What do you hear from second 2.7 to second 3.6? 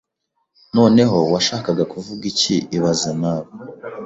ibaze nawe